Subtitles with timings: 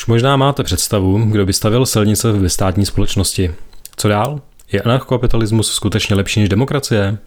[0.00, 3.54] Už možná máte představu, kdo by stavil silnice ve státní společnosti.
[3.96, 4.40] Co dál?
[4.72, 7.18] Je anarchokapitalismus skutečně lepší než demokracie?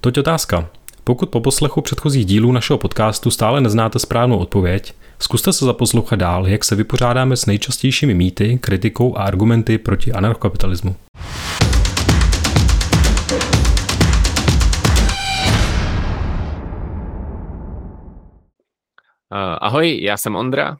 [0.00, 0.68] Toť otázka.
[1.04, 6.48] Pokud po poslechu předchozích dílů našeho podcastu stále neznáte správnou odpověď, zkuste se zaposlouchat dál,
[6.48, 10.96] jak se vypořádáme s nejčastějšími mýty, kritikou a argumenty proti anarchokapitalismu.
[19.60, 20.76] Ahoj, já jsem Ondra.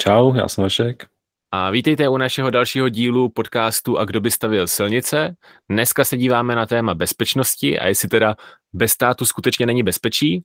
[0.00, 1.06] Čau, já jsem Vašek.
[1.52, 5.36] A vítejte u našeho dalšího dílu podcastu A kdo by stavil silnice.
[5.68, 8.36] Dneska se díváme na téma bezpečnosti a jestli teda
[8.72, 10.44] bez státu skutečně není bezpečí,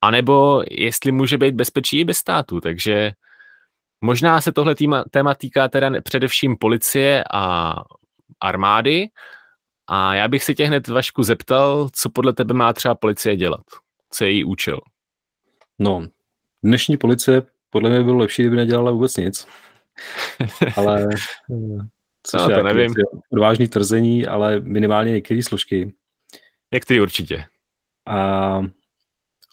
[0.00, 2.60] anebo jestli může být bezpečí i bez státu.
[2.60, 3.12] Takže
[4.00, 7.74] možná se tohle týma, téma týká teda především policie a
[8.40, 9.08] armády.
[9.86, 13.64] A já bych si tě hned, Vašku, zeptal, co podle tebe má třeba policie dělat?
[14.10, 14.80] Co je její účel?
[15.78, 16.06] No,
[16.62, 19.46] dnešní policie podle mě bylo lepší, kdyby nedělala vůbec nic.
[20.76, 21.08] ale
[22.22, 22.94] což no, to nevím.
[23.32, 25.94] odvážný tvrzení, ale minimálně některé složky.
[26.72, 27.44] Některý určitě.
[28.06, 28.60] A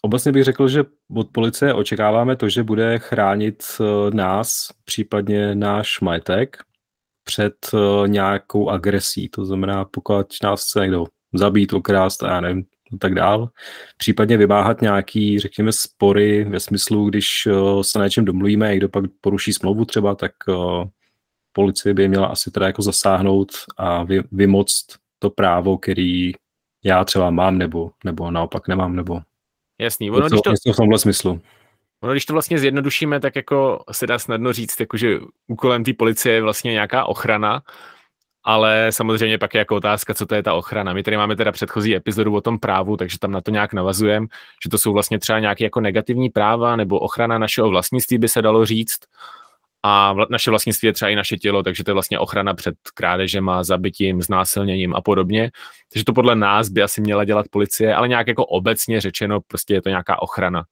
[0.02, 0.84] obecně bych řekl, že
[1.16, 6.56] od policie očekáváme to, že bude chránit eh, nás, případně náš majetek,
[7.24, 9.28] před eh, nějakou agresí.
[9.28, 13.50] To znamená, pokud nás chce někdo zabít, okrást a já nevím, a tak dál.
[13.96, 19.04] Případně vymáhat nějaký, řekněme, spory ve smyslu, když uh, se na něčem domluvíme, někdo pak
[19.20, 20.84] poruší smlouvu třeba, tak uh,
[21.52, 24.86] policie by měla asi teda jako zasáhnout a vy, vymoct
[25.18, 26.32] to právo, který
[26.84, 29.20] já třeba mám, nebo, nebo naopak nemám, nebo
[29.80, 31.40] Jasný, ono, když to, v tomhle smyslu.
[32.02, 35.92] Ono, když to vlastně zjednodušíme, tak jako se dá snadno říct, jako že úkolem té
[35.92, 37.62] policie je vlastně nějaká ochrana,
[38.48, 40.92] ale samozřejmě pak je jako otázka, co to je ta ochrana.
[40.92, 44.26] My tady máme teda předchozí epizodu o tom právu, takže tam na to nějak navazujeme,
[44.64, 48.42] že to jsou vlastně třeba nějaké jako negativní práva nebo ochrana našeho vlastnictví by se
[48.42, 48.98] dalo říct.
[49.82, 53.64] A naše vlastnictví je třeba i naše tělo, takže to je vlastně ochrana před krádežema,
[53.64, 55.50] zabitím, znásilněním a podobně.
[55.92, 59.74] Takže to podle nás by asi měla dělat policie, ale nějak jako obecně řečeno, prostě
[59.74, 60.64] je to nějaká ochrana.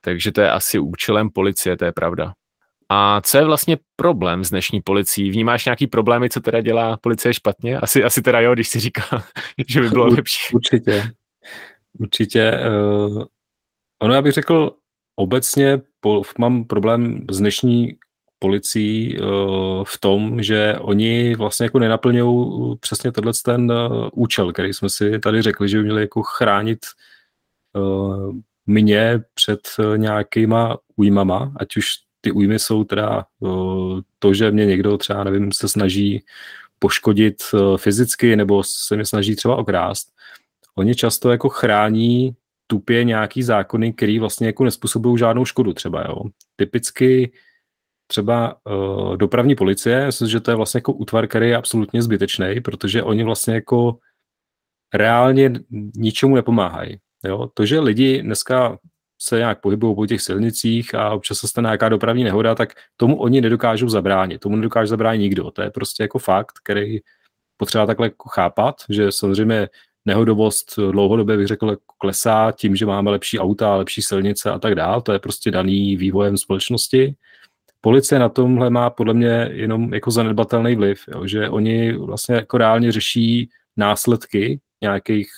[0.00, 2.32] Takže to je asi účelem policie, to je pravda.
[2.92, 5.30] A co je vlastně problém s dnešní policií?
[5.30, 7.78] Vnímáš nějaký problémy, co teda dělá policie špatně?
[7.78, 9.24] Asi, asi teda jo, když si říká,
[9.68, 10.54] že by bylo lepší.
[10.54, 11.12] Určitě.
[11.98, 12.52] Určitě.
[12.52, 13.24] Uh,
[14.02, 14.76] ono, já bych řekl,
[15.16, 17.96] obecně po, mám problém s dnešní
[18.38, 24.72] policií uh, v tom, že oni vlastně jako nenaplňují přesně tenhle ten uh, účel, který
[24.72, 26.78] jsme si tady řekli, že by měli jako chránit
[27.76, 28.34] uh,
[28.66, 29.60] mě před
[29.96, 33.24] nějakýma újmama, ať už ty újmy jsou teda
[34.18, 36.24] to, že mě někdo třeba, nevím, se snaží
[36.78, 37.42] poškodit
[37.76, 40.08] fyzicky nebo se mě snaží třeba okrást.
[40.74, 42.36] Oni často jako chrání
[42.66, 46.22] tupě nějaký zákony, který vlastně jako nespůsobují žádnou škodu třeba, jo.
[46.56, 47.32] Typicky
[48.06, 52.60] třeba uh, dopravní policie, myslím, že to je vlastně jako útvar, který je absolutně zbytečný,
[52.60, 53.98] protože oni vlastně jako
[54.94, 55.52] reálně
[55.96, 56.98] ničemu nepomáhají.
[57.24, 57.48] Jo?
[57.54, 58.78] To, že lidi dneska
[59.22, 63.16] se nějak pohybují po těch silnicích a občas se stane nějaká dopravní nehoda, tak tomu
[63.20, 64.38] oni nedokážou zabránit.
[64.40, 65.50] Tomu nedokáže zabránit nikdo.
[65.50, 66.98] To je prostě jako fakt, který
[67.56, 69.68] potřeba takhle jako chápat, že samozřejmě
[70.04, 75.02] nehodovost dlouhodobě bych řekl klesá tím, že máme lepší auta, lepší silnice a tak dále.
[75.02, 77.14] To je prostě daný vývojem společnosti.
[77.80, 82.58] Policie na tomhle má podle mě jenom jako zanedbatelný vliv, jo, že oni vlastně jako
[82.58, 85.28] reálně řeší následky nějakých,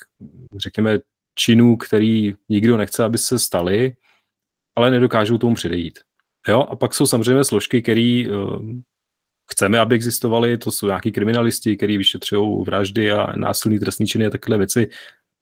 [0.57, 0.99] řekněme,
[1.35, 3.97] činů, který nikdo nechce, aby se staly,
[4.77, 5.99] ale nedokážou tomu předejít.
[6.49, 6.61] Jo?
[6.61, 8.63] A pak jsou samozřejmě složky, které uh,
[9.53, 14.31] chceme, aby existovaly, to jsou nějaký kriminalisti, kteří vyšetřují vraždy a násilný trestní činy a
[14.31, 14.89] takové věci.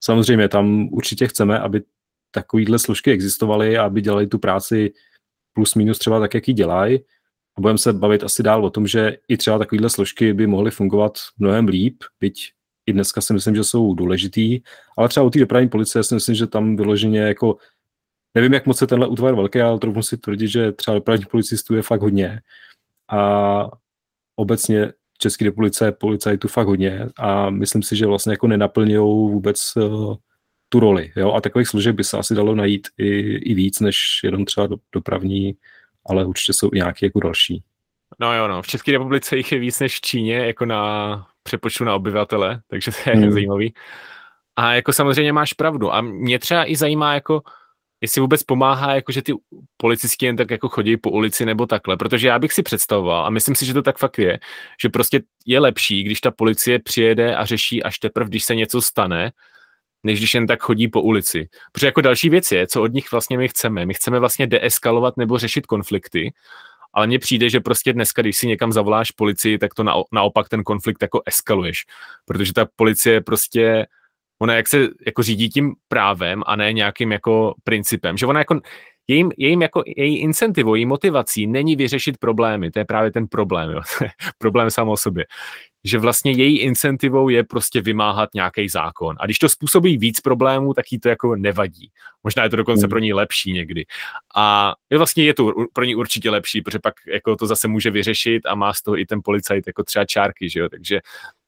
[0.05, 1.83] Samozřejmě tam určitě chceme, aby
[2.31, 4.93] takovýhle složky existovaly a aby dělali tu práci
[5.53, 6.99] plus minus třeba tak, jak ji dělají.
[7.59, 10.71] A budeme se bavit asi dál o tom, že i třeba takovýhle složky by mohly
[10.71, 12.53] fungovat mnohem líp, byť
[12.87, 14.61] i dneska si myslím, že jsou důležitý,
[14.97, 17.57] ale třeba u té dopravní policie si myslím, že tam vyloženě jako
[18.35, 21.75] nevím, jak moc je tenhle útvar velký, ale trochu si tvrdit, že třeba dopravní policistů
[21.75, 22.41] je fakt hodně.
[23.11, 23.71] A
[24.37, 29.73] obecně v České republice policajtů fakt hodně a myslím si, že vlastně jako nenaplňují vůbec
[29.77, 30.15] uh,
[30.69, 31.13] tu roli.
[31.17, 31.33] Jo?
[31.33, 34.77] A takových služeb by se asi dalo najít i, i víc, než jenom třeba do,
[34.93, 35.57] dopravní,
[36.07, 37.63] ale určitě jsou i nějaké jako další.
[38.19, 38.63] No jo, no.
[38.63, 42.91] V České republice jich je víc než v Číně, jako na přepočtu na obyvatele, takže
[42.91, 43.33] to je hmm.
[43.33, 43.75] zajímavý.
[44.57, 45.95] A jako samozřejmě máš pravdu.
[45.95, 47.43] A mě třeba i zajímá, jako,
[48.01, 49.33] jestli vůbec pomáhá, jako, že ty
[49.77, 53.31] policisti jen tak jako chodí po ulici nebo takhle, protože já bych si představoval, a
[53.31, 54.39] myslím si, že to tak fakt je,
[54.83, 58.83] že prostě je lepší, když ta policie přijede a řeší až teprve, když se něco
[58.83, 59.33] stane,
[60.03, 61.49] než když jen tak chodí po ulici.
[61.73, 63.87] Protože jako další věc je, co od nich vlastně my chceme.
[63.87, 66.33] My chceme vlastně deeskalovat nebo řešit konflikty,
[66.93, 70.49] ale mně přijde, že prostě dneska, když si někam zavoláš policii, tak to na, naopak
[70.49, 71.85] ten konflikt jako eskaluješ,
[72.25, 73.87] protože ta policie prostě
[74.43, 78.61] ona jak se jako řídí tím právem a ne nějakým jako principem, že ona jako
[79.09, 83.71] jejím, jejím jako, její incentivou, její motivací není vyřešit problémy, to je právě ten problém,
[83.71, 83.81] jo.
[84.39, 85.25] problém sám o sobě.
[85.85, 89.17] Že vlastně její incentivou je prostě vymáhat nějaký zákon.
[89.21, 91.91] A když to způsobí víc problémů, tak jí to jako nevadí.
[92.25, 92.91] Možná je to dokonce mm.
[92.91, 93.85] pro ní lepší někdy.
[94.37, 97.91] A je vlastně je to pro ní určitě lepší, protože pak jako to zase může
[97.91, 100.69] vyřešit a má z toho i ten policajt jako třeba čárky, že jo.
[100.69, 101.01] Takže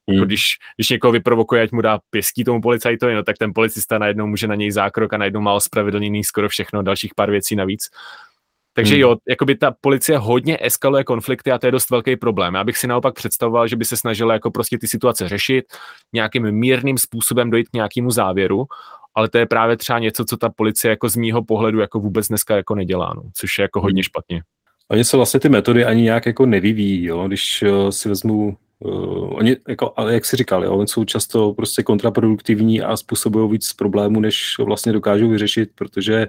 [0.08, 0.16] Hmm.
[0.16, 0.44] Jako když,
[0.76, 4.46] když někoho vyprovokuje, ať mu dá pěstí tomu policajtovi, no tak ten policista najednou může
[4.46, 7.90] na něj zákrok a najednou má ospravedlněný skoro všechno, dalších pár věcí navíc.
[8.74, 9.00] Takže hmm.
[9.00, 12.54] jo, jakoby ta policie hodně eskaluje konflikty a to je dost velký problém.
[12.54, 15.64] Já bych si naopak představoval, že by se snažila jako prostě ty situace řešit,
[16.12, 18.64] nějakým mírným způsobem dojít k nějakému závěru,
[19.14, 22.28] ale to je právě třeba něco, co ta policie jako z mýho pohledu jako vůbec
[22.28, 24.02] dneska jako nedělá, no, což je jako hodně hmm.
[24.02, 24.42] špatně.
[24.88, 27.28] Oni se vlastně ty metody ani nějak jako nevyvíjí, jo?
[27.28, 31.52] když uh, si vezmu Uh, oni, jako, ale jak si říkal, jo, oni jsou často
[31.54, 36.26] prostě kontraproduktivní a způsobují víc problémů, než vlastně dokážou vyřešit, protože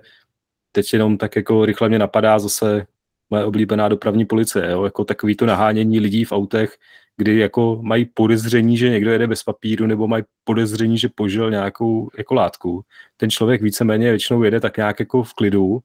[0.75, 2.85] teď jenom tak jako rychle mě napadá zase
[3.29, 6.77] moje oblíbená dopravní policie, jo, jako takový to nahánění lidí v autech,
[7.17, 12.09] kdy jako mají podezření, že někdo jede bez papíru, nebo mají podezření, že požil nějakou
[12.17, 12.81] jako látku.
[13.17, 15.79] Ten člověk víceméně většinou jede tak nějak jako v klidu,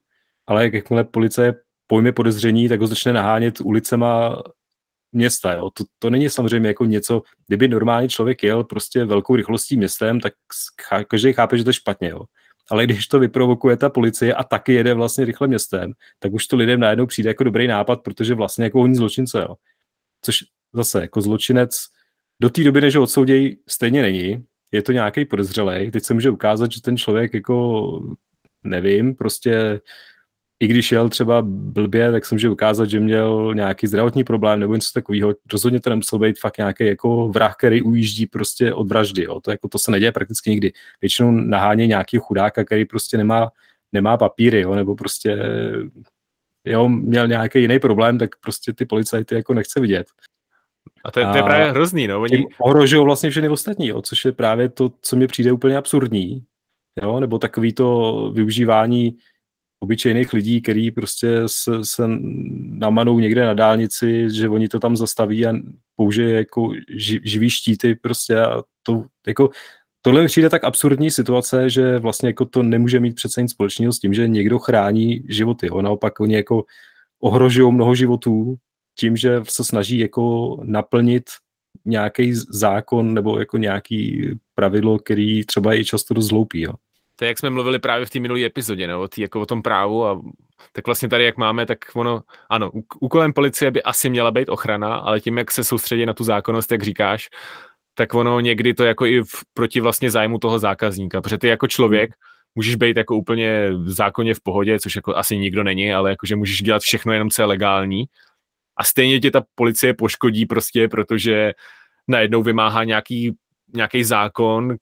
[0.46, 1.55] ale jak jakmile policie
[1.87, 4.43] pojme podezření, tak ho začne nahánět ulicema
[5.12, 5.52] města.
[5.52, 5.70] Jo.
[5.70, 10.32] To, to není samozřejmě jako něco, kdyby normálně člověk jel prostě velkou rychlostí městem, tak
[11.08, 12.08] každý chápe, že to je špatně.
[12.08, 12.20] Jo.
[12.70, 16.56] Ale když to vyprovokuje ta policie a taky jede vlastně rychle městem, tak už to
[16.56, 19.38] lidem najednou přijde jako dobrý nápad, protože vlastně jako oni zločince.
[19.38, 19.55] Jo.
[20.23, 21.79] Což zase jako zločinec
[22.41, 24.44] do té doby, než ho odsoudějí, stejně není.
[24.73, 25.91] Je to nějaký podezřelej.
[25.91, 28.00] Teď se může ukázat, že ten člověk jako
[28.65, 29.81] nevím, prostě
[30.61, 34.75] i když jel třeba blbě, tak jsem může ukázat, že měl nějaký zdravotní problém nebo
[34.75, 35.35] něco takového.
[35.53, 39.25] Rozhodně to nemusel být fakt nějaký jako vrah, který ujíždí prostě od vraždy.
[39.25, 39.41] Jo.
[39.41, 40.73] To, jako, to se neděje prakticky nikdy.
[41.01, 43.49] Většinou naháně nějaký chudáka, který prostě nemá,
[43.93, 45.39] nemá papíry, jo, nebo prostě
[46.65, 50.07] jo, měl nějaký jiný problém, tak prostě ty policajty jako nechce vidět.
[51.05, 52.21] A to je, to je právě hrozný, no.
[52.21, 52.47] Oni...
[52.59, 56.45] Ohrožují vlastně všechny ostatní, jo, což je právě to, co mi přijde úplně absurdní.
[57.03, 59.17] Jo, nebo takový to využívání
[59.81, 62.03] obyčejných lidí, který prostě se, se
[62.59, 65.55] namanou někde na dálnici, že oni to tam zastaví a
[65.97, 66.73] použije jako
[67.25, 69.51] živý štíty prostě a to jako
[70.03, 73.93] Tohle mi přijde tak absurdní situace, že vlastně jako to nemůže mít přece nic společného
[73.93, 75.67] s tím, že někdo chrání životy.
[75.67, 75.83] Jo.
[75.83, 76.65] Naopak oni jako
[77.21, 78.57] ohrožují mnoho životů
[78.99, 81.25] tím, že se snaží jako naplnit
[81.85, 86.61] nějaký zákon nebo jako nějaký pravidlo, který třeba i často dost zloupí.
[86.61, 86.73] Jo
[87.19, 89.47] to je, jak jsme mluvili právě v té minulé epizodě, no, o, tý, jako o
[89.47, 90.20] tom právu a
[90.73, 92.70] tak vlastně tady, jak máme, tak ono, ano,
[93.00, 96.73] úkolem policie by asi měla být ochrana, ale tím, jak se soustředí na tu zákonnost,
[96.73, 97.29] jak říkáš,
[97.94, 101.67] tak ono někdy to jako i v, proti vlastně zájmu toho zákazníka, protože ty jako
[101.67, 102.11] člověk
[102.55, 106.37] můžeš být jako úplně v zákoně v pohodě, což jako asi nikdo není, ale jakože
[106.37, 108.05] můžeš dělat všechno jenom, co je legální.
[108.76, 111.53] A stejně tě ta policie poškodí prostě, protože
[112.09, 113.37] najednou vymáhá nějaký,
[113.75, 114.76] nějaký zákon,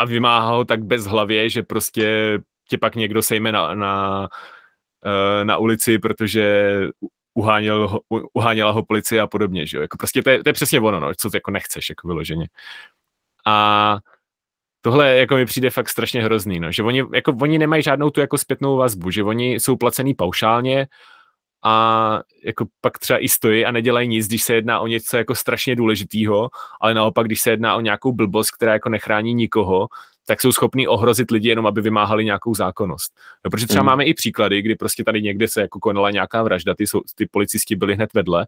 [0.00, 2.38] a vymáhá ho tak bez hlavě, že prostě
[2.68, 4.28] tě pak někdo sejme na, na,
[5.04, 6.74] eh, na ulici, protože
[7.34, 8.00] uháněl ho,
[8.32, 9.80] uháněla ho policie a podobně, že jo?
[9.82, 12.46] Jako prostě to je, to je přesně ono, no, co ty jako nechceš, jako vyloženě.
[13.46, 13.98] A
[14.80, 18.20] tohle jako mi přijde fakt strašně hrozný, no, že oni, jako, oni nemají žádnou tu
[18.20, 20.86] jako zpětnou vazbu, že oni jsou placený paušálně,
[21.64, 25.34] a jako pak třeba i stojí a nedělají nic, když se jedná o něco jako
[25.34, 26.50] strašně důležitýho,
[26.80, 29.88] ale naopak, když se jedná o nějakou blbost, která jako nechrání nikoho,
[30.26, 33.12] tak jsou schopní ohrozit lidi jenom, aby vymáhali nějakou zákonnost.
[33.44, 33.86] No, protože třeba mm.
[33.86, 37.26] máme i příklady, kdy prostě tady někde se jako konala nějaká vražda, ty, jsou, ty
[37.26, 38.46] policisti byli hned vedle,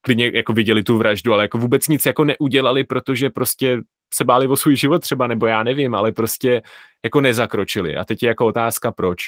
[0.00, 3.80] klidně jako viděli tu vraždu, ale jako vůbec nic jako neudělali, protože prostě
[4.14, 6.62] se báli o svůj život třeba, nebo já nevím, ale prostě
[7.04, 7.96] jako nezakročili.
[7.96, 9.20] A teď je jako otázka, proč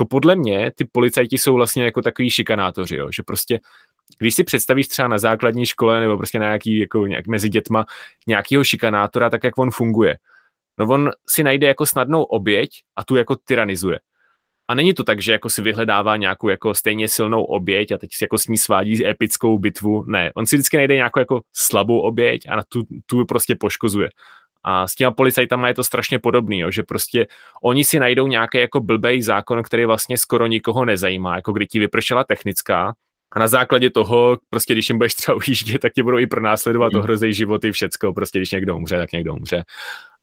[0.00, 3.60] jako podle mě ty policajti jsou vlastně jako takový šikanátoři, jo, že prostě
[4.18, 7.86] když si představíš třeba na základní škole nebo prostě na nějaký, jako nějak mezi dětma
[8.26, 10.18] nějakýho šikanátora, tak jak on funguje.
[10.78, 14.00] No on si najde jako snadnou oběť a tu jako tyranizuje.
[14.68, 18.10] A není to tak, že jako si vyhledává nějakou jako stejně silnou oběť a teď
[18.12, 20.04] si jako s ní svádí epickou bitvu.
[20.06, 24.08] Ne, on si vždycky najde nějakou jako slabou oběť a na tu, tu prostě poškozuje.
[24.64, 27.26] A s těma policajtama je to strašně podobný, jo, že prostě
[27.62, 31.78] oni si najdou nějaký jako blbej zákon, který vlastně skoro nikoho nezajímá, jako kdy ti
[31.78, 32.94] vypršela technická,
[33.32, 36.92] a na základě toho, prostě když jim budeš třeba ujíždět, tak tě budou i pronásledovat,
[36.92, 36.98] mm.
[36.98, 39.64] ohrozej životy, všecko, prostě když někdo umře, tak někdo umře.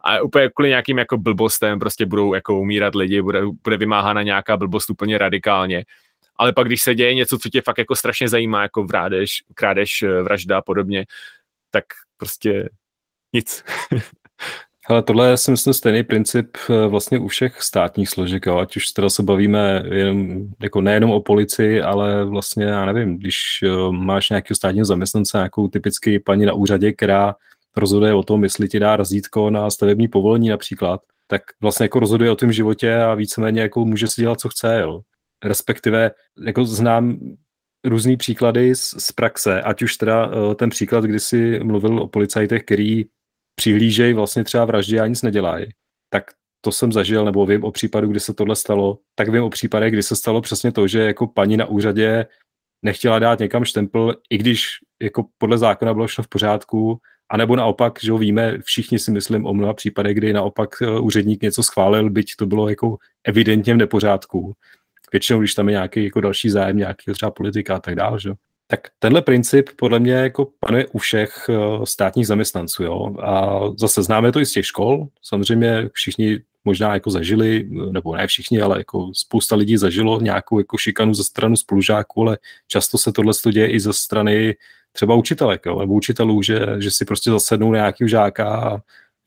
[0.02, 4.58] A úplně kvůli nějakým jako blbostem prostě budou jako umírat lidi, bude, bude vymáhána nějaká
[4.58, 5.86] blbost úplně radikálně.
[6.40, 10.02] ale pak když se děje něco, co tě fakt jako strašně zajímá, jako vrádež, krádež,
[10.02, 11.06] eh, vražda a podobně,
[11.72, 11.84] tak
[12.18, 12.70] prostě
[13.34, 13.64] nic.
[14.90, 18.58] Ale tohle je si myslím stejný princip eh, vlastně u všech státních složek, jo.
[18.58, 23.36] ať už teda se bavíme jenom, jako nejenom o policii, ale vlastně, já nevím, když
[23.64, 27.36] eh, máš nějakého státního zaměstnance, nějakou typicky paní na úřadě, která
[27.78, 32.32] rozhoduje o tom, jestli ti dá razítko na stavební povolení například, tak vlastně jako rozhoduje
[32.32, 35.02] o tom životě a víceméně jako může si dělat, co chce, jo.
[35.44, 36.12] Respektive
[36.46, 37.20] jako znám
[37.86, 42.08] různý příklady z, z praxe, ať už teda uh, ten příklad, kdy si mluvil o
[42.08, 43.06] policajtech, který
[43.60, 45.66] přihlížejí vlastně třeba vraždě a nic nedělají,
[46.10, 46.24] tak
[46.62, 49.94] to jsem zažil, nebo vím o případu, kdy se tohle stalo, tak vím o případech,
[49.94, 52.26] kdy se stalo přesně to, že jako paní na úřadě
[52.86, 54.68] nechtěla dát někam štempel, i když
[55.02, 57.00] jako podle zákona bylo všechno v pořádku,
[57.30, 61.00] a nebo naopak, že ho víme, všichni si myslím o mnoha případech, kdy naopak eh,
[61.00, 64.54] úředník něco schválil, byť to bylo jako evidentně v nepořádku.
[65.12, 68.30] Většinou, když tam je nějaký jako další zájem, nějaký třeba politika a tak dále, že?
[68.68, 72.84] Tak tenhle princip podle mě jako panuje u všech eh, státních zaměstnanců.
[72.84, 73.16] Jo?
[73.22, 75.08] A zase známe to i z těch škol.
[75.22, 80.78] Samozřejmě všichni možná jako zažili, nebo ne všichni, ale jako spousta lidí zažilo nějakou jako
[80.78, 84.56] šikanu ze strany spolužáků, ale často se tohle děje i ze strany
[84.92, 88.78] třeba učitelek, jo, nebo učitelů, že, že si prostě zasednou na nějaký žáka a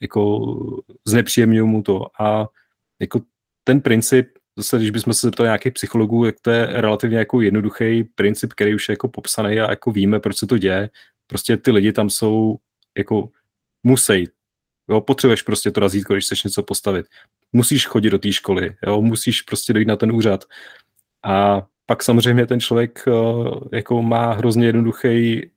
[0.01, 0.41] jako
[1.05, 2.07] znepříjemňují mu to.
[2.21, 2.49] A
[3.01, 3.21] jako
[3.65, 4.29] ten princip,
[4.59, 8.75] zase když bychom se zeptali nějakých psychologů, jak to je relativně jako jednoduchý princip, který
[8.75, 10.91] už je jako popsaný a jako víme, proč se to děje.
[11.27, 12.57] Prostě ty lidi tam jsou
[12.99, 13.29] jako
[13.83, 14.29] musí.
[14.91, 17.07] Jo, potřebuješ prostě to razítko, když chceš něco postavit.
[17.53, 20.45] Musíš chodit do té školy, jo, musíš prostě dojít na ten úřad.
[21.25, 25.51] A pak samozřejmě ten člověk eh, jako má hrozně jednoduchý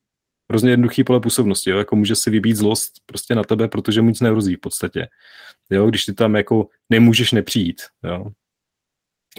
[0.49, 1.77] hrozně jednoduchý pole působnosti, jo?
[1.77, 5.07] jako může si vybít zlost prostě na tebe, protože mu nic nehrozí v podstatě.
[5.69, 5.89] Jo?
[5.89, 7.81] Když ty tam jako nemůžeš nepřijít.
[8.03, 8.25] Jo?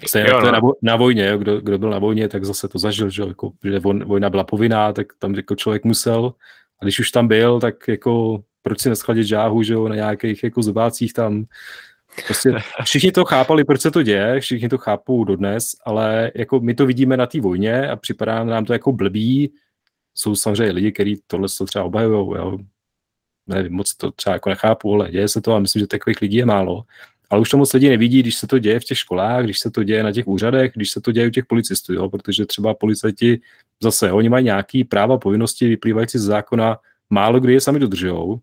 [0.06, 0.52] Stejně jo, no.
[0.52, 1.38] na, na vojně, jo?
[1.38, 4.92] Kdo, kdo byl na vojně, tak zase to zažil, že, jako, že vojna byla povinná,
[4.92, 6.34] tak tam jako člověk musel.
[6.80, 10.44] A když už tam byl, tak jako proč si neschladit žáhu, že jo, na nějakých
[10.44, 11.44] jako zubácích tam.
[12.26, 12.52] Prostě
[12.84, 16.86] všichni to chápali, proč se to děje, všichni to chápou dodnes, ale jako my to
[16.86, 19.52] vidíme na té vojně a připadá nám to jako blbý,
[20.14, 22.58] jsou samozřejmě lidi, kteří tohle to třeba obhajují, jo.
[23.46, 26.36] nevím, moc to třeba jako nechápu, ale děje se to a myslím, že takových lidí
[26.36, 26.84] je málo.
[27.30, 29.70] Ale už to moc lidí nevidí, když se to děje v těch školách, když se
[29.70, 32.74] to děje na těch úřadech, když se to děje u těch policistů, jo, protože třeba
[32.74, 33.40] policajti
[33.82, 36.78] zase, oni mají nějaký práva, povinnosti vyplývající z zákona,
[37.10, 38.36] málo kdy je sami dodržují,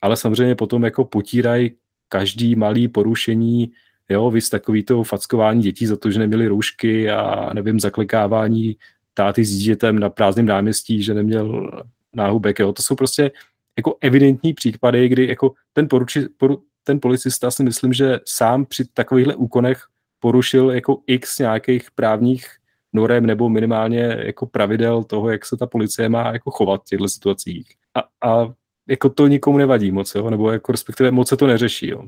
[0.00, 1.70] ale samozřejmě potom jako potírají
[2.08, 3.72] každý malý porušení,
[4.08, 8.76] jo, vys takový to fackování dětí za to, že neměli roušky a nevím, zaklikávání
[9.14, 11.70] táty s dítětem na prázdném náměstí, že neměl
[12.14, 12.58] náhubek.
[12.58, 12.72] Jo.
[12.72, 13.30] To jsou prostě
[13.76, 18.84] jako evidentní případy, kdy jako ten, poruči, poru, ten policista si myslím, že sám při
[18.94, 19.82] takovýchhle úkonech
[20.18, 22.46] porušil jako x nějakých právních
[22.92, 27.08] norem nebo minimálně jako pravidel toho, jak se ta policie má jako chovat v těchto
[27.08, 27.74] situacích.
[27.94, 28.52] A, a
[28.88, 30.30] jako to nikomu nevadí moc, jo?
[30.30, 31.88] nebo jako respektive moc se to neřeší.
[31.88, 32.02] Jo?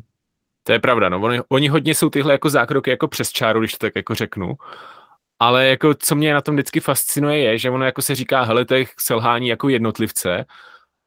[0.62, 1.20] To je pravda, no.
[1.20, 4.54] Oni, oni hodně jsou tyhle jako zákroky jako přes čáru, když to tak jako řeknu.
[5.38, 8.64] Ale jako co mě na tom vždycky fascinuje je, že ono jako se říká, hele,
[8.64, 10.44] to je selhání jako jednotlivce,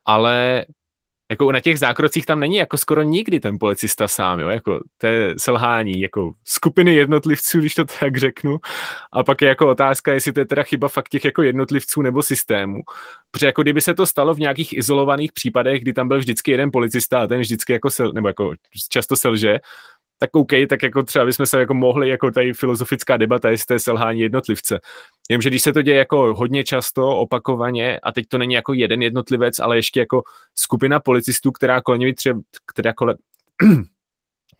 [0.05, 0.65] ale
[1.29, 5.07] jako na těch zákrocích tam není jako skoro nikdy ten policista sám, jo, jako to
[5.07, 8.57] je selhání, jako skupiny jednotlivců, když to tak řeknu,
[9.11, 12.23] a pak je jako otázka, jestli to je teda chyba fakt těch jako jednotlivců nebo
[12.23, 12.81] systému,
[13.31, 16.71] protože jako kdyby se to stalo v nějakých izolovaných případech, kdy tam byl vždycky jeden
[16.71, 18.53] policista a ten vždycky jako sel, nebo jako
[18.89, 19.59] často selže,
[20.19, 23.73] tak OK, tak jako třeba bychom se jako mohli, jako tady filozofická debata, jestli to
[23.73, 24.79] je selhání jednotlivce.
[25.29, 29.01] Jenomže když se to děje jako hodně často, opakovaně, a teď to není jako jeden
[29.01, 30.23] jednotlivec, ale ještě jako
[30.55, 33.17] skupina policistů, která kolem něj třeba, která kolem,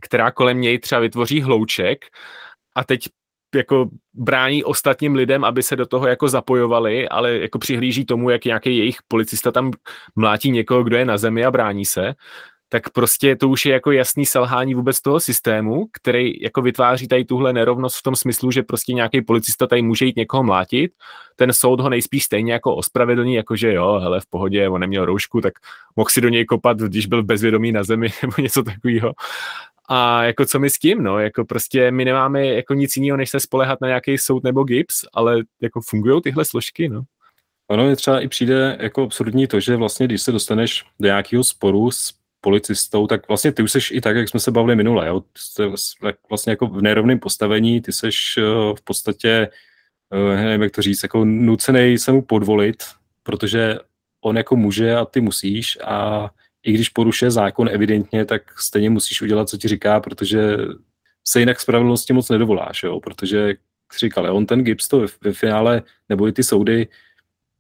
[0.02, 2.06] která kolem něj třeba vytvoří hlouček
[2.76, 3.10] a teď
[3.56, 8.46] jako brání ostatním lidem, aby se do toho jako zapojovali, ale jako přihlíží tomu, jak
[8.46, 9.72] nějaký jejich policista tam
[10.16, 12.14] mlátí někoho, kdo je na zemi a brání se,
[12.70, 17.26] tak prostě to už je jako jasný selhání vůbec toho systému, který jako vytváří tady
[17.26, 20.92] tuhle nerovnost v tom smyslu, že prostě nějaký policista tady může jít někoho mlátit,
[21.36, 25.06] ten soud ho nejspíš stejně jako ospravedlní, jako že jo, hele, v pohodě, on neměl
[25.06, 25.54] roušku, tak
[25.96, 29.14] mohl si do něj kopat, když byl bezvědomý na zemi nebo něco takového.
[29.90, 33.30] A jako co my s tím, no, jako prostě my nemáme jako nic jiného, než
[33.30, 37.02] se spolehat na nějaký soud nebo gips, ale jako fungují tyhle složky, no.
[37.68, 41.44] Ono mi třeba i přijde jako absurdní to, že vlastně, když se dostaneš do nějakého
[41.44, 45.08] sporu s policistou, tak vlastně ty už seš i tak, jak jsme se bavili minule,
[45.08, 45.24] jo?
[45.38, 45.64] Jste
[46.30, 48.42] vlastně jako v nerovném postavení, ty seš eh,
[48.76, 49.50] v podstatě,
[50.14, 52.84] eh, nevím, jak to říct, jako nucený se mu podvolit,
[53.24, 53.78] protože
[54.22, 56.30] on jako může a ty musíš a
[56.64, 60.58] i když porušuje zákon evidentně, tak stejně musíš udělat, co ti říká, protože
[61.28, 63.00] se jinak spravedlnosti moc nedovoláš, jo?
[63.00, 63.56] protože
[64.00, 66.88] říkal, on ten Gibbs to ve finále, nebo i ty soudy,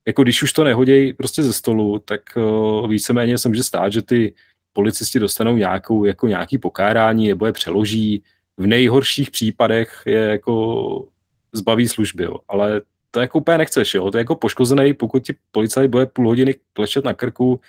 [0.08, 4.02] jako když už to nehodějí prostě ze stolu, tak uh, víceméně se může stát, že
[4.02, 4.34] ty
[4.80, 8.24] policisti dostanou nějakou, jako nějaký pokárání nebo je přeloží.
[8.58, 11.06] V nejhorších případech je jako
[11.54, 12.36] zbaví služby, jo.
[12.48, 12.82] ale
[13.12, 14.12] to jako úplně nechceš, jo.
[14.12, 17.60] To je jako poškozený, pokud ti policajt bude půl hodiny klečet na krku,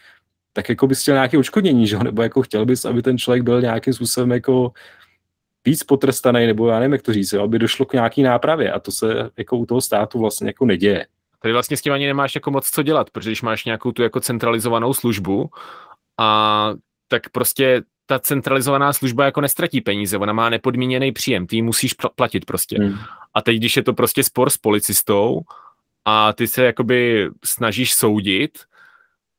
[0.52, 1.98] tak jako bys chtěl nějaké odškodnění, že?
[1.98, 4.72] nebo jako chtěl bys, aby ten člověk byl nějakým způsobem jako
[5.64, 8.78] víc potrestaný, nebo já nevím, jak to říct, jo, aby došlo k nějaký nápravě a
[8.78, 11.06] to se jako u toho státu vlastně jako neděje.
[11.42, 14.02] Tady vlastně s tím ani nemáš jako moc co dělat, protože když máš nějakou tu
[14.02, 15.50] jako centralizovanou službu
[16.18, 16.72] a
[17.10, 21.94] tak prostě ta centralizovaná služba jako nestratí peníze, ona má nepodmíněný příjem, ty ji musíš
[22.14, 22.76] platit prostě.
[22.78, 22.98] Hmm.
[23.34, 25.40] A teď, když je to prostě spor s policistou
[26.04, 28.58] a ty se jakoby snažíš soudit,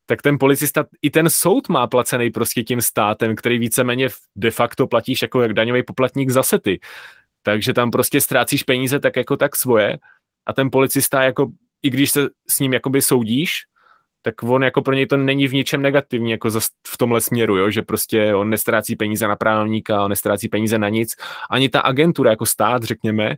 [0.06, 4.88] tak ten policista, i ten soud má placený prostě tím státem, který víceméně de facto
[4.88, 6.80] platíš jako jak daňový poplatník zase ty.
[7.44, 10.00] Takže tam prostě ztrácíš peníze tak jako tak svoje
[10.46, 11.52] a ten policista jako,
[11.84, 13.64] i když se s ním jakoby soudíš,
[14.22, 16.50] tak on jako pro něj to není v ničem negativní, jako
[16.88, 17.70] v tomhle směru, jo?
[17.70, 21.16] že prostě on nestrácí peníze na právníka, on nestrácí peníze na nic.
[21.50, 23.36] Ani ta agentura jako stát, řekněme,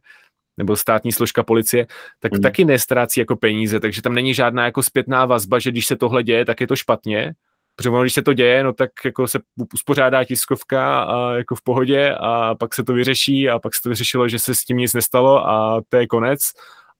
[0.57, 1.87] nebo státní složka policie,
[2.19, 2.41] tak mm.
[2.41, 6.23] taky nestrácí jako peníze, takže tam není žádná jako zpětná vazba, že když se tohle
[6.23, 7.33] děje, tak je to špatně,
[7.75, 9.39] protože když se to děje, no tak jako se
[9.73, 13.89] uspořádá tiskovka a jako v pohodě a pak se to vyřeší a pak se to
[13.89, 16.39] vyřešilo, že se s tím nic nestalo a to je konec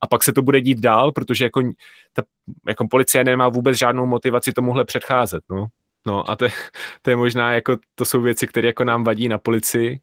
[0.04, 1.62] a pak se to bude dít dál, protože jako,
[2.14, 2.24] ta,
[2.68, 5.68] jako policie nemá vůbec žádnou motivaci tomuhle předcházet, no.
[6.08, 6.48] No a to,
[7.02, 10.00] to je možná jako, to jsou věci, které jako nám vadí na policii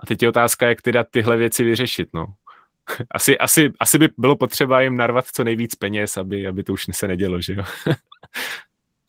[0.00, 2.26] a teď je otázka, jak teda tyhle věci vyřešit, no.
[3.10, 6.86] Asi, asi, asi by bylo potřeba jim narvat co nejvíc peněz, aby, aby to už
[6.92, 7.64] se nedělo, že jo.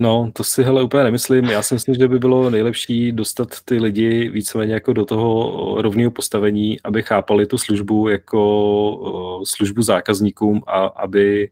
[0.01, 1.46] No, to si hele úplně nemyslím.
[1.46, 6.12] Já si myslím, že by bylo nejlepší dostat ty lidi víceméně jako do toho rovného
[6.12, 11.50] postavení, aby chápali tu službu jako službu zákazníkům a aby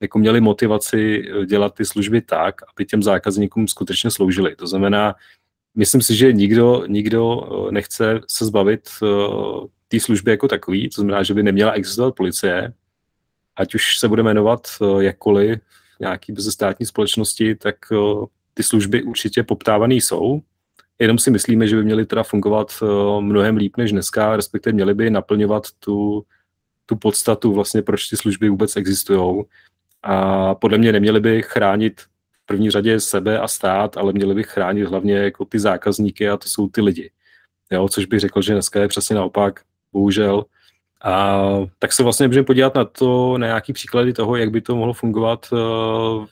[0.00, 4.56] jako měli motivaci dělat ty služby tak, aby těm zákazníkům skutečně sloužily.
[4.56, 5.14] To znamená,
[5.74, 8.88] myslím si, že nikdo, nikdo nechce se zbavit
[9.88, 12.72] té služby jako takový, to znamená, že by neměla existovat policie,
[13.56, 14.60] ať už se bude jmenovat
[14.98, 15.58] jakkoliv
[16.00, 17.76] nějaký bezestátní společnosti, tak
[18.54, 20.40] ty služby určitě poptávané jsou.
[20.98, 22.82] Jenom si myslíme, že by měly teda fungovat
[23.20, 26.24] mnohem líp než dneska, respektive měly by naplňovat tu,
[26.86, 29.42] tu podstatu vlastně, proč ty služby vůbec existují.
[30.02, 32.00] A podle mě neměly by chránit
[32.32, 36.36] v první řadě sebe a stát, ale měly by chránit hlavně jako ty zákazníky a
[36.36, 37.10] to jsou ty lidi.
[37.70, 39.60] Jo, což bych řekl, že dneska je přesně naopak,
[39.92, 40.44] bohužel.
[41.04, 41.42] A
[41.78, 44.92] tak se vlastně můžeme podívat na to, na nějaký příklady toho, jak by to mohlo
[44.92, 46.26] fungovat uh,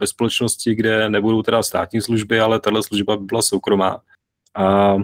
[0.00, 4.00] ve společnosti, kde nebudou teda státní služby, ale tahle služba by byla soukromá.
[4.54, 4.96] A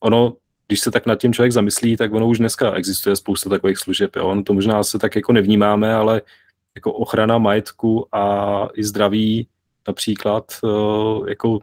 [0.00, 0.32] ono,
[0.66, 4.16] když se tak nad tím člověk zamyslí, tak ono už dneska existuje spousta takových služeb.
[4.16, 4.28] Jo.
[4.28, 6.22] Ono to možná se tak jako nevnímáme, ale
[6.74, 9.48] jako ochrana majetku a i zdraví
[9.88, 11.58] například, uh, jako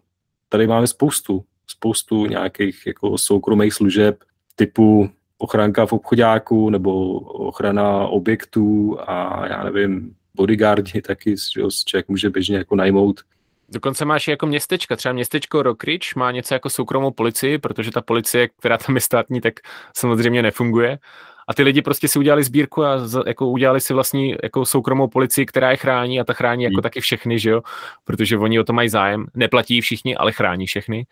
[0.50, 4.24] tady máme spoustu, spoustu nějakých jako soukromých služeb
[4.56, 12.30] typu ochránka v obchodáku nebo ochrana objektů a já nevím, bodyguardi taky, že člověk může
[12.30, 13.22] běžně jako najmout.
[13.70, 18.02] Dokonce máš i jako městečka, třeba městečko Rockridge má něco jako soukromou policii, protože ta
[18.02, 19.54] policie, která tam je státní, tak
[19.94, 21.00] samozřejmě nefunguje.
[21.48, 25.46] A ty lidi prostě si udělali sbírku a jako udělali si vlastní jako soukromou policii,
[25.46, 26.82] která je chrání a ta chrání jako hmm.
[26.82, 27.62] taky všechny, že jo?
[28.04, 29.26] Protože oni o to mají zájem.
[29.36, 31.06] Neplatí všichni, ale chrání všechny.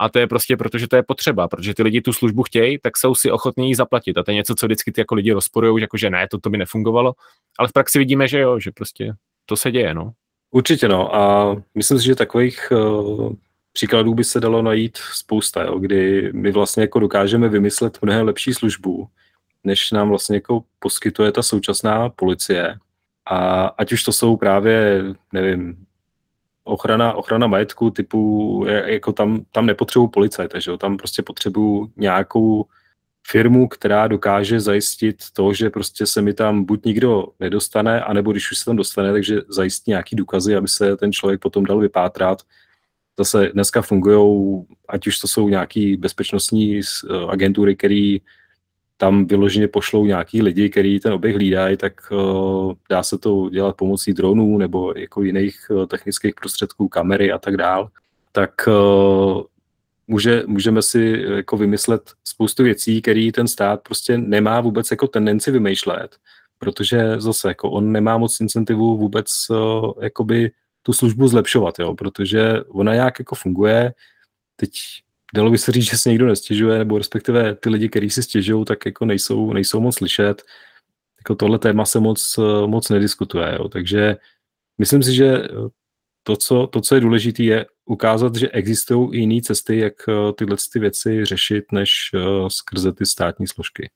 [0.00, 2.78] A to je prostě proto, že to je potřeba, protože ty lidi tu službu chtějí,
[2.78, 4.18] tak jsou si ochotní ji zaplatit.
[4.18, 6.50] A to je něco, co vždycky ty jako lidi rozporují, jako že ne, to, to
[6.50, 7.12] by nefungovalo.
[7.58, 9.12] Ale v praxi vidíme, že jo, že prostě
[9.46, 10.12] to se děje, no.
[10.50, 13.32] Určitě no a myslím si, že takových uh,
[13.72, 18.54] příkladů by se dalo najít spousta, jo, kdy my vlastně jako dokážeme vymyslet mnohem lepší
[18.54, 19.08] službu,
[19.64, 22.78] než nám vlastně jako poskytuje ta současná policie.
[23.30, 25.86] A ať už to jsou právě, nevím,
[26.68, 30.76] ochrana, ochrana majetku typu, jako tam, tam nepotřebuji policajta, že jo?
[30.76, 32.66] tam prostě potřebuju nějakou
[33.26, 38.52] firmu, která dokáže zajistit to, že prostě se mi tam buď nikdo nedostane, anebo když
[38.52, 42.42] už se tam dostane, takže zajistí nějaký důkazy, aby se ten člověk potom dal vypátrat.
[43.18, 46.80] Zase dneska fungují, ať už to jsou nějaký bezpečnostní
[47.28, 48.16] agentury, které
[49.00, 53.76] tam vyloženě pošlou nějaký lidi, kteří ten objekt hlídají, tak uh, dá se to dělat
[53.76, 57.88] pomocí dronů nebo jako jiných uh, technických prostředků, kamery a tak dál.
[58.32, 59.42] Tak uh,
[60.06, 65.50] může, můžeme si jako vymyslet spoustu věcí, které ten stát prostě nemá vůbec jako tendenci
[65.50, 66.16] vymýšlet,
[66.58, 70.50] protože zase jako on nemá moc incentivu vůbec uh, jakoby
[70.82, 73.94] tu službu zlepšovat, jo, protože ona nějak jako funguje,
[74.56, 74.70] teď
[75.34, 78.64] dalo by se říct, že se někdo nestěžuje, nebo respektive ty lidi, kteří si stěžují,
[78.64, 80.42] tak jako nejsou, nejsou moc slyšet.
[81.18, 83.68] jako tohle téma se moc, moc nediskutuje, jo.
[83.68, 84.16] takže
[84.78, 85.48] myslím si, že
[86.22, 89.94] to, co, to, co je důležité, je ukázat, že existují i jiné cesty, jak
[90.38, 91.90] tyhle ty věci řešit, než
[92.48, 93.90] skrze ty státní složky.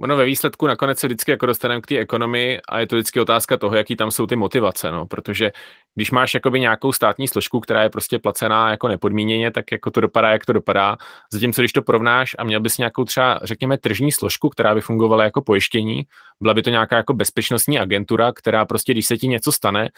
[0.00, 3.20] Ono ve výsledku nakonec se vždycky jako dostaneme k té ekonomii a je to vždycky
[3.20, 5.52] otázka toho, jaký tam jsou ty motivace, no, protože
[5.94, 10.00] když máš jakoby nějakou státní složku, která je prostě placená jako nepodmíněně, tak jako to
[10.00, 10.96] dopadá, jak to dopadá.
[11.32, 15.24] Zatímco když to porovnáš a měl bys nějakou třeba, řekněme, tržní složku, která by fungovala
[15.24, 16.02] jako pojištění,
[16.40, 19.88] byla by to nějaká jako bezpečnostní agentura, která prostě, když se ti něco stane,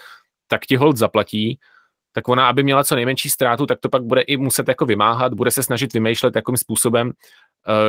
[0.49, 1.59] tak ti hold zaplatí,
[2.13, 5.35] tak ona, aby měla co nejmenší ztrátu, tak to pak bude i muset jako vymáhat,
[5.35, 7.13] bude se snažit vymýšlet, jakým způsobem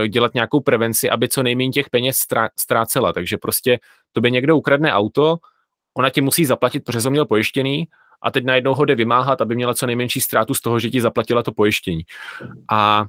[0.08, 2.18] dělat nějakou prevenci, aby co nejméně těch peněz
[2.60, 3.14] ztrácela.
[3.14, 3.80] Takže prostě
[4.12, 5.38] to by někdo ukradne auto,
[5.98, 7.88] ona ti musí zaplatit, protože jsem měl pojištěný
[8.22, 11.02] a teď najednou ho jde vymáhat, aby měla co nejmenší ztrátu z toho, že ti
[11.02, 12.04] zaplatila to pojištění.
[12.72, 13.06] A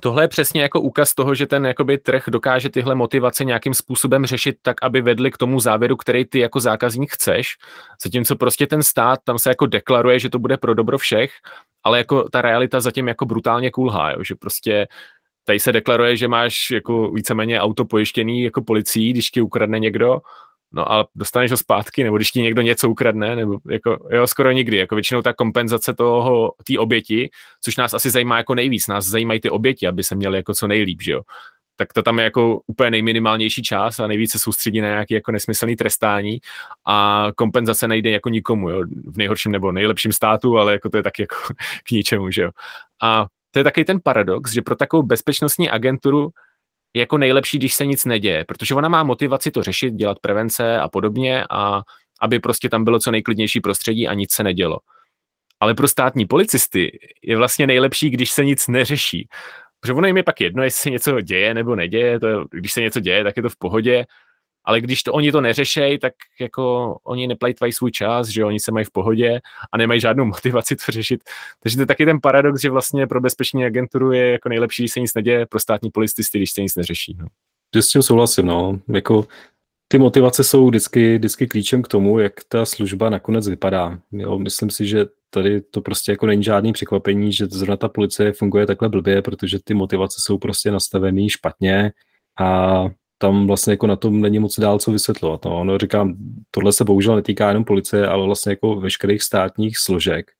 [0.00, 4.26] tohle je přesně jako úkaz toho, že ten jakoby trh dokáže tyhle motivace nějakým způsobem
[4.26, 7.56] řešit tak, aby vedli k tomu závěru, který ty jako zákazník chceš.
[8.04, 11.32] Zatímco prostě ten stát tam se jako deklaruje, že to bude pro dobro všech,
[11.84, 14.86] ale jako ta realita zatím jako brutálně kulhá, jo, že prostě
[15.46, 20.20] tady se deklaruje, že máš jako víceméně auto pojištěný jako policií, když ti ukradne někdo,
[20.72, 24.50] no ale dostaneš ho zpátky, nebo když ti někdo něco ukradne, nebo jako, jo, skoro
[24.50, 27.30] nikdy, jako většinou ta kompenzace toho, té oběti,
[27.64, 30.66] což nás asi zajímá jako nejvíc, nás zajímají ty oběti, aby se měli jako co
[30.66, 31.22] nejlíp, že jo.
[31.76, 35.76] Tak to tam je jako úplně nejminimálnější čas a nejvíce soustředí na nějaký jako nesmyslný
[35.76, 36.38] trestání
[36.86, 41.02] a kompenzace nejde jako nikomu, jo, v nejhorším nebo nejlepším státu, ale jako to je
[41.02, 41.36] taky jako
[41.88, 42.50] k ničemu, že jo.
[43.02, 46.30] A to je taky ten paradox, že pro takovou bezpečnostní agenturu
[46.94, 50.78] je jako nejlepší, když se nic neděje, protože ona má motivaci to řešit, dělat prevence
[50.78, 51.82] a podobně a
[52.20, 54.78] aby prostě tam bylo co nejklidnější prostředí a nic se nedělo.
[55.60, 59.28] Ale pro státní policisty je vlastně nejlepší, když se nic neřeší.
[59.80, 62.80] Protože ono jim je pak jedno, jestli se něco děje nebo neděje, to když se
[62.80, 64.04] něco děje, tak je to v pohodě,
[64.66, 68.72] ale když to oni to neřešejí, tak jako oni neplejtvají svůj čas, že oni se
[68.72, 69.40] mají v pohodě
[69.72, 71.20] a nemají žádnou motivaci to řešit.
[71.62, 74.92] Takže to je taky ten paradox, že vlastně pro bezpeční agenturu je jako nejlepší, když
[74.92, 77.16] se nic neděje, pro státní policisty, když se nic neřeší.
[77.18, 77.26] No.
[77.82, 78.80] S tím souhlasím, no.
[78.88, 79.26] Jako
[79.88, 83.98] ty motivace jsou vždycky, vždycky klíčem k tomu, jak ta služba nakonec vypadá.
[84.12, 88.32] Jo, myslím si, že tady to prostě jako není žádný překvapení, že zrovna ta policie
[88.32, 91.92] funguje takhle blbě, protože ty motivace jsou prostě nastavený špatně
[92.40, 92.84] a
[93.18, 95.44] tam vlastně jako na tom není moc dál co vysvětlovat.
[95.44, 96.16] No, ono říkám,
[96.50, 100.30] tohle se bohužel netýká jenom policie, ale vlastně jako veškerých státních složek,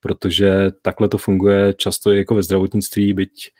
[0.00, 3.50] protože takhle to funguje často i jako ve zdravotnictví, byť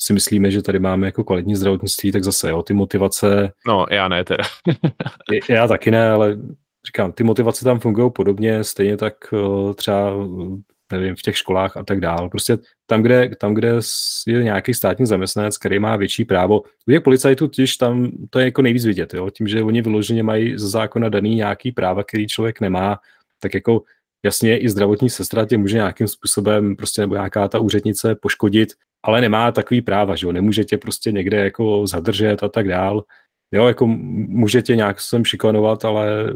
[0.00, 3.52] si myslíme, že tady máme jako kvalitní zdravotnictví, tak zase jo, ty motivace...
[3.66, 4.44] No, já ne teda.
[5.48, 6.38] já taky ne, ale
[6.86, 9.14] říkám, ty motivace tam fungují podobně, stejně tak
[9.74, 10.12] třeba
[10.92, 12.28] nevím, v těch školách a tak dál.
[12.28, 13.72] Prostě tam, kde, tam, kde
[14.26, 16.60] je nějaký státní zaměstnanec, který má větší právo.
[16.60, 19.30] U těch policajtů totiž tam to je jako nejvíc vidět, jo?
[19.30, 22.98] tím, že oni vyloženě mají z zákona daný nějaký práva, který člověk nemá,
[23.38, 23.82] tak jako
[24.24, 28.68] jasně i zdravotní sestra tě může nějakým způsobem prostě nebo nějaká ta úřednice poškodit,
[29.02, 33.04] ale nemá takový práva, že jo, nemůže tě prostě někde jako zadržet a tak dál.
[33.52, 36.32] Jo, jako může tě nějak sem šikanovat, ale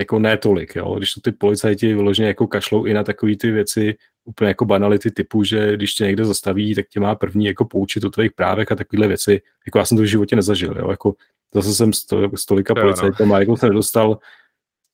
[0.00, 0.94] jako ne tolik, jo.
[0.98, 5.10] Když to ty policajti vyloženě jako kašlou i na takové ty věci, úplně jako banality
[5.10, 8.72] typu, že když tě někde zastaví, tak tě má první jako poučit o tvých právech
[8.72, 9.42] a takovéhle věci.
[9.66, 10.90] Jako já jsem to v životě nezažil, jo.
[10.90, 11.14] Jako
[11.54, 12.82] zase jsem z, to, z tolika no.
[12.82, 14.18] policajtama jako se nedostal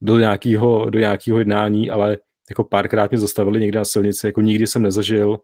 [0.01, 2.19] do nějakého, do nějakého jednání, ale
[2.51, 5.38] jako párkrát mě zastavili někde na silnici, jako nikdy jsem nezažil.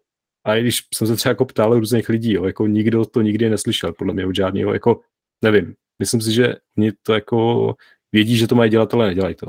[0.45, 3.49] A i když jsem se třeba jako ptal různých lidí, jo, jako nikdo to nikdy
[3.49, 4.99] neslyšel, podle mě od žádného, jako
[5.41, 5.73] nevím.
[5.99, 7.75] Myslím si, že mě to jako
[8.13, 9.47] vědí, že to mají dělat, ale nedělají to.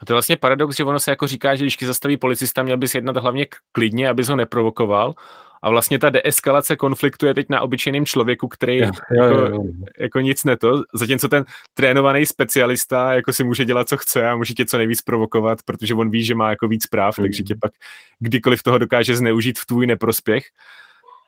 [0.00, 2.76] A to je vlastně paradox, že ono se jako říká, že když zastaví policista, měl
[2.76, 5.14] bys jednat hlavně klidně, abys ho neprovokoval.
[5.64, 9.48] A vlastně ta deeskalace konfliktu je teď na obyčejném člověku, který jo, jo, jako, jo,
[9.48, 9.64] jo.
[9.98, 11.44] jako nic neto, zatímco ten
[11.74, 15.94] trénovaný specialista jako si může dělat, co chce a může tě co nejvíc provokovat, protože
[15.94, 17.24] on ví, že má jako víc práv, mm.
[17.24, 17.72] takže tě pak
[18.18, 20.44] kdykoliv toho dokáže zneužít v tvůj neprospěch.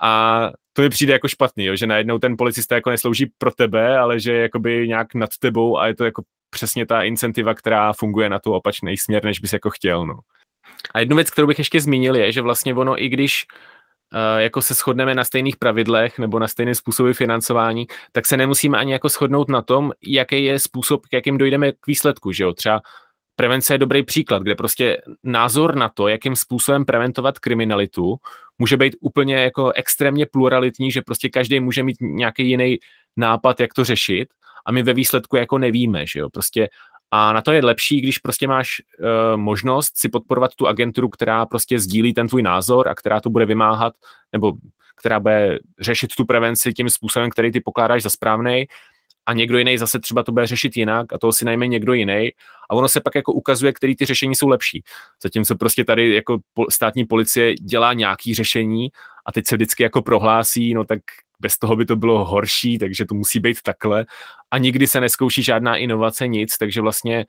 [0.00, 3.98] A to mi přijde jako špatný, jo, že najednou ten policista jako neslouží pro tebe,
[3.98, 6.22] ale že je jakoby nějak nad tebou a je to jako
[6.54, 10.06] přesně ta incentiva, která funguje na tu opačný směr, než bys jako chtěl.
[10.06, 10.14] No.
[10.94, 13.46] A jednu věc, kterou bych ještě zmínil, je, že vlastně ono, i když
[14.14, 18.78] uh, jako se shodneme na stejných pravidlech nebo na stejné způsoby financování, tak se nemusíme
[18.78, 22.32] ani jako shodnout na tom, jaký je způsob, k jakým dojdeme k výsledku.
[22.32, 22.52] Že jo?
[22.52, 22.80] Třeba
[23.36, 28.16] prevence je dobrý příklad, kde prostě názor na to, jakým způsobem preventovat kriminalitu,
[28.58, 32.78] může být úplně jako extrémně pluralitní, že prostě každý může mít nějaký jiný
[33.16, 34.28] nápad, jak to řešit
[34.66, 36.68] a my ve výsledku jako nevíme, že jo, prostě.
[37.10, 41.46] A na to je lepší, když prostě máš uh, možnost si podporovat tu agenturu, která
[41.46, 43.94] prostě sdílí ten tvůj názor a která to bude vymáhat,
[44.32, 44.52] nebo
[44.96, 48.66] která bude řešit tu prevenci tím způsobem, který ty pokládáš za správný
[49.26, 52.30] a někdo jiný zase třeba to bude řešit jinak a toho si najme někdo jiný.
[52.70, 54.82] A ono se pak jako ukazuje, který ty řešení jsou lepší.
[55.22, 56.38] Zatímco prostě tady jako
[56.70, 58.88] státní policie dělá nějaký řešení
[59.26, 61.00] a teď se vždycky jako prohlásí, no tak
[61.40, 64.06] bez toho by to bylo horší, takže to musí být takhle
[64.50, 67.26] a nikdy se neskouší žádná inovace, nic, takže vlastně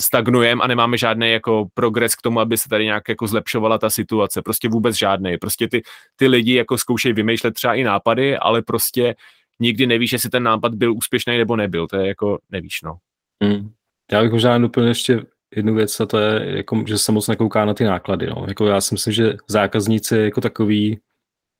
[0.00, 3.90] stagnujeme a nemáme žádný jako progres k tomu, aby se tady nějak jako zlepšovala ta
[3.90, 4.42] situace.
[4.42, 5.38] Prostě vůbec žádný.
[5.38, 5.82] Prostě ty,
[6.16, 9.14] ty lidi jako zkoušejí vymýšlet třeba i nápady, ale prostě
[9.60, 11.86] nikdy nevíš, jestli ten nápad byl úspěšný nebo nebyl.
[11.86, 12.96] To je jako nevíš, no.
[13.42, 13.70] Hmm.
[14.12, 15.22] Já bych možná úplně ještě
[15.56, 18.26] jednu věc a to je, jako, že se moc nekouká na ty náklady.
[18.26, 18.44] No.
[18.48, 20.98] Jako já si myslím, že zákazníci jako takový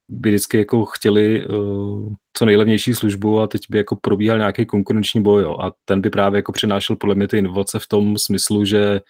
[0.08, 5.22] by vždycky jako chtěli uh, co nejlevnější službu a teď by jako probíhal nějaký konkurenční
[5.22, 5.56] boj jo.
[5.60, 9.00] a ten by právě jako přinášel podle mě ty inovace v tom smyslu, že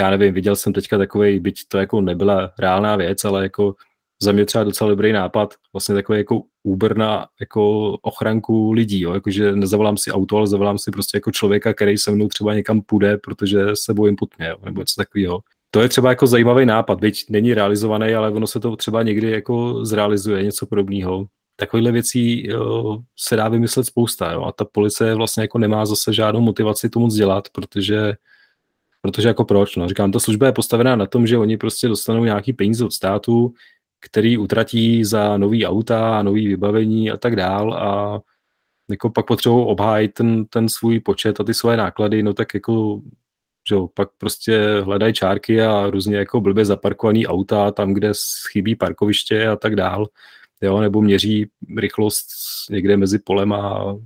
[0.00, 3.74] já nevím, viděl jsem teďka takový, byť to jako nebyla reálná věc, ale jako
[4.22, 9.14] za mě třeba docela dobrý nápad, vlastně takový jako Uber na jako ochranku lidí, jo?
[9.14, 12.80] Jakože nezavolám si auto, ale zavolám si prostě jako člověka, který se mnou třeba někam
[12.80, 14.56] půjde, protože se bojím po tmě, jo?
[14.64, 15.40] nebo něco takového.
[15.74, 19.30] To je třeba jako zajímavý nápad, byť není realizovaný, ale ono se to třeba někdy
[19.30, 21.26] jako zrealizuje, něco podobného.
[21.56, 24.44] Takovýhle věcí jo, se dá vymyslet spousta jo?
[24.44, 28.14] a ta policie vlastně jako nemá zase žádnou motivaci to moc dělat, protože
[29.02, 32.24] protože jako proč, no, říkám, ta služba je postavená na tom, že oni prostě dostanou
[32.24, 33.54] nějaký peníze od státu,
[34.00, 38.20] který utratí za nový auta, nový vybavení a tak dál a
[38.90, 43.00] jako pak potřebují obhájit ten, ten svůj počet a ty svoje náklady, no tak jako
[43.68, 48.12] že jo, pak prostě hledají čárky a různě jako blbě zaparkovaný auta tam, kde
[48.52, 50.06] chybí parkoviště a tak dál,
[50.62, 52.26] jo, nebo měří rychlost
[52.70, 53.96] někde mezi polem a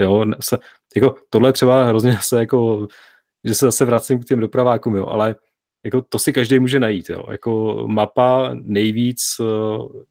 [0.00, 0.58] jo, se,
[0.96, 2.88] jako tohle třeba hrozně se jako,
[3.44, 5.36] že se zase vracím k těm dopravákům, jo, ale
[5.84, 7.10] jako to si každý může najít.
[7.10, 7.24] Jo.
[7.30, 10.04] Jako mapa nejvíc eh,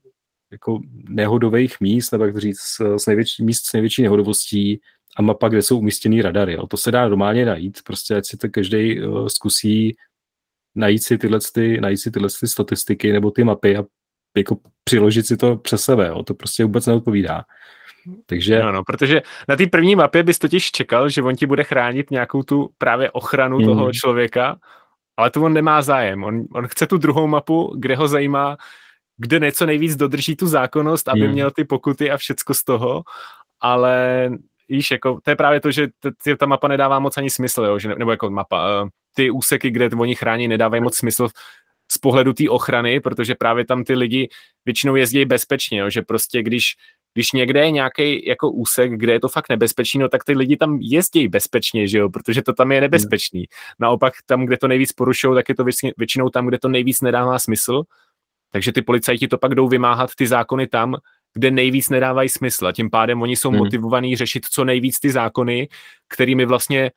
[0.51, 2.59] jako nehodových míst, nebo jak to říct,
[2.97, 4.81] s největší, míst s největší nehodovostí
[5.17, 6.53] a mapa, kde jsou umístěný radary.
[6.53, 6.67] Jo.
[6.67, 9.95] To se dá normálně najít, prostě ať si to každý uh, zkusí
[10.75, 13.83] najít si tyhle, ty, najít si tyhle ty statistiky nebo ty mapy a
[14.37, 16.07] jako přiložit si to přes sebe.
[16.07, 16.23] Jo.
[16.23, 17.43] To prostě vůbec neodpovídá.
[18.25, 18.59] Takže...
[18.59, 22.11] No, no, protože na té první mapě bys totiž čekal, že on ti bude chránit
[22.11, 23.65] nějakou tu právě ochranu mm.
[23.65, 24.57] toho člověka,
[25.17, 26.23] ale to on nemá zájem.
[26.23, 28.57] On, on chce tu druhou mapu, kde ho zajímá,
[29.17, 31.31] kde něco nejvíc dodrží tu zákonnost, aby hmm.
[31.31, 33.03] měl ty pokuty a všecko z toho,
[33.61, 34.29] ale
[34.73, 35.87] víš, jako, to je právě to, že
[36.23, 39.71] t- ta mapa nedává moc ani smysl, jo, že, nebo jako mapa, uh, ty úseky,
[39.71, 41.27] kde oni chrání, nedávají moc smysl
[41.91, 44.29] z pohledu té ochrany, protože právě tam ty lidi
[44.65, 46.75] většinou jezdí bezpečně, jo, že prostě když
[47.13, 50.57] když někde je nějaký jako úsek, kde je to fakt nebezpečný, no tak ty lidi
[50.57, 53.39] tam jezdí bezpečně, že jo, protože to tam je nebezpečný.
[53.39, 53.75] Hmm.
[53.79, 55.65] Naopak tam, kde to nejvíc porušují, tak je to
[55.97, 57.83] většinou tam, kde to nejvíc nedává smysl.
[58.51, 60.95] Takže ty policajti to pak jdou vymáhat ty zákony tam,
[61.33, 62.67] kde nejvíc nedávají smysl.
[62.67, 63.57] A tím pádem oni jsou hmm.
[63.57, 65.67] motivovaní řešit co nejvíc ty zákony,
[66.07, 66.91] kterými vlastně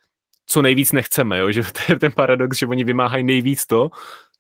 [0.47, 1.51] co nejvíc nechceme, jo?
[1.53, 3.91] že to je ten paradox, že oni vymáhají nejvíc to,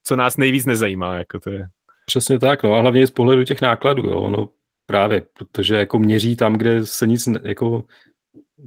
[0.04, 1.14] co nás nejvíc nezajímá.
[1.14, 1.66] Jako to je.
[2.06, 4.06] Přesně tak, no a hlavně z pohledu těch nákladů.
[4.06, 4.28] Jo.
[4.28, 4.48] No,
[4.87, 7.85] Právě, protože jako měří tam, kde se nic jako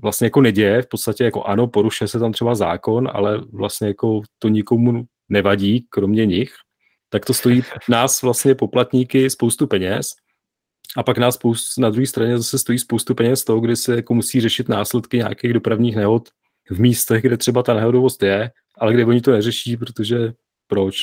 [0.01, 4.21] vlastně jako neděje, v podstatě jako ano, porušuje se tam třeba zákon, ale vlastně jako
[4.39, 6.53] to nikomu nevadí, kromě nich,
[7.09, 10.11] tak to stojí nás vlastně poplatníky spoustu peněz
[10.97, 14.13] a pak nás spoust, na druhé straně zase stojí spoustu peněz toho, kdy se jako
[14.13, 16.29] musí řešit následky nějakých dopravních nehod
[16.69, 20.33] v místech, kde třeba ta nehodovost je, ale kde oni to neřeší, protože
[20.67, 20.95] proč?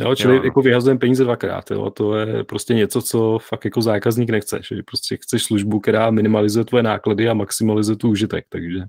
[0.00, 0.42] Jo, čili jo.
[0.42, 1.70] jako vyhazujeme peníze dvakrát.
[1.70, 1.90] Jo.
[1.90, 4.68] To je prostě něco, co fakt jako zákazník nechceš.
[4.68, 8.44] Že prostě chceš službu, která minimalizuje tvoje náklady a maximalizuje tu užitek.
[8.48, 8.80] Takže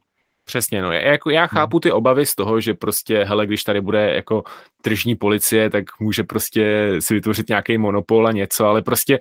[0.50, 0.92] Přesně, no.
[0.92, 4.44] Já, jako, já chápu ty obavy z toho, že prostě, hele, když tady bude jako
[4.82, 9.20] tržní policie, tak může prostě si vytvořit nějaký monopol a něco, ale prostě,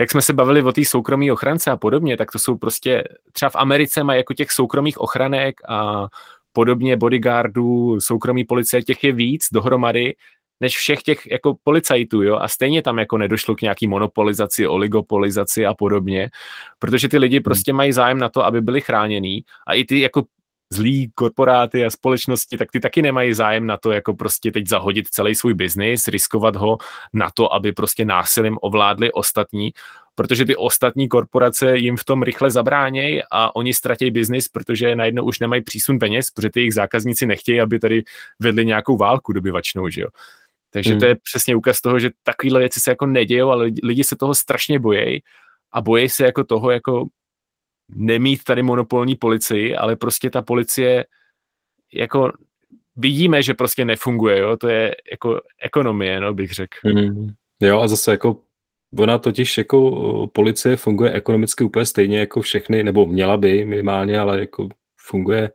[0.00, 3.50] jak jsme se bavili o té soukromé ochrance a podobně, tak to jsou prostě, třeba
[3.50, 6.06] v Americe mají jako těch soukromých ochranek a
[6.52, 10.14] podobně bodyguardů, soukromí policie, těch je víc dohromady
[10.60, 15.66] než všech těch jako policajtů, jo, a stejně tam jako nedošlo k nějaký monopolizaci, oligopolizaci
[15.66, 16.30] a podobně,
[16.78, 17.42] protože ty lidi hmm.
[17.42, 20.22] prostě mají zájem na to, aby byli chránění a i ty jako
[20.72, 25.08] zlí korporáty a společnosti, tak ty taky nemají zájem na to, jako prostě teď zahodit
[25.08, 26.78] celý svůj biznis, riskovat ho
[27.12, 29.70] na to, aby prostě násilím ovládli ostatní,
[30.14, 35.24] protože ty ostatní korporace jim v tom rychle zabránějí a oni ztratí biznis, protože najednou
[35.24, 38.02] už nemají přísun peněz, protože ty jejich zákazníci nechtějí, aby tady
[38.38, 40.08] vedli nějakou válku dobyvačnou, že jo.
[40.70, 41.00] Takže hmm.
[41.00, 44.34] to je přesně ukaz toho, že takovéhle věci se jako nedějou, ale lidi se toho
[44.34, 45.22] strašně bojejí
[45.72, 47.06] a bojí se jako toho jako
[47.94, 51.04] nemít tady monopolní policii, ale prostě ta policie
[51.94, 52.32] jako
[52.96, 56.78] vidíme, že prostě nefunguje, jo, to je jako ekonomie, no, bych řekl.
[56.84, 57.28] Hmm.
[57.60, 58.36] Jo, a zase jako
[58.98, 64.40] ona totiž jako policie funguje ekonomicky úplně stejně jako všechny, nebo měla by minimálně, ale
[64.40, 65.50] jako funguje